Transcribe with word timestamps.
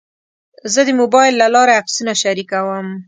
زه 0.73 0.81
د 0.87 0.89
موبایل 1.01 1.33
له 1.41 1.47
لارې 1.55 1.77
عکسونه 1.79 2.13
شریکوم. 2.21 2.87